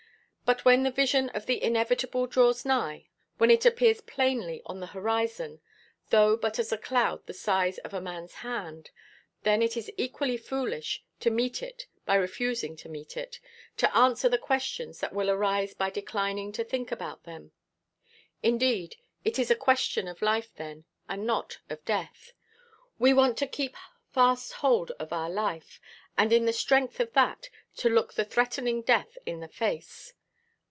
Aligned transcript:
But 0.43 0.65
when 0.65 0.83
the 0.83 0.91
vision 0.91 1.29
of 1.29 1.45
the 1.45 1.63
inevitable 1.63 2.27
draws 2.27 2.65
nigh, 2.65 3.07
when 3.37 3.49
it 3.49 3.65
appears 3.65 4.01
plainly 4.01 4.61
on 4.65 4.81
the 4.81 4.87
horizon, 4.87 5.61
though 6.09 6.35
but 6.35 6.59
as 6.59 6.73
a 6.73 6.77
cloud 6.77 7.25
the 7.25 7.31
size 7.33 7.77
of 7.77 7.93
a 7.93 8.01
man's 8.01 8.33
hand, 8.33 8.91
then 9.43 9.61
it 9.61 9.77
is 9.77 9.89
equally 9.95 10.35
foolish 10.35 11.05
to 11.21 11.29
meet 11.29 11.63
it 11.63 11.85
by 12.05 12.15
refusing 12.15 12.75
to 12.75 12.89
meet 12.89 13.15
it, 13.15 13.39
to 13.77 13.95
answer 13.95 14.27
the 14.27 14.37
questions 14.37 14.99
that 14.99 15.13
will 15.13 15.29
arise 15.29 15.73
by 15.73 15.89
declining 15.89 16.51
to 16.51 16.65
think 16.65 16.91
about 16.91 17.23
them. 17.23 17.53
Indeed, 18.43 18.97
it 19.23 19.39
is 19.39 19.51
a 19.51 19.55
question 19.55 20.05
of 20.05 20.21
life 20.21 20.53
then, 20.53 20.83
and 21.07 21.25
not 21.25 21.59
of 21.69 21.85
death. 21.85 22.33
We 22.99 23.13
want 23.13 23.37
to 23.37 23.47
keep 23.47 23.77
fast 24.11 24.51
hold 24.51 24.91
of 24.99 25.13
our 25.13 25.29
life, 25.29 25.79
and, 26.17 26.33
in 26.33 26.43
the 26.43 26.51
strength 26.51 26.99
of 26.99 27.13
that, 27.13 27.47
to 27.77 27.87
look 27.87 28.15
the 28.15 28.25
threatening 28.25 28.81
death 28.81 29.17
in 29.25 29.39
the 29.39 29.47
face. 29.47 30.13